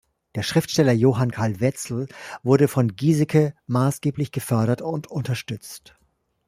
Der 0.33 0.41
Schriftsteller 0.41 0.93
Johann 0.93 1.29
Karl 1.29 1.59
Wezel 1.59 2.07
wurde 2.41 2.67
von 2.67 2.95
Giseke 2.95 3.53
maßgeblich 3.67 4.31
gefördert 4.31 4.81
und 4.81 5.05
unterstützt. 5.05 5.95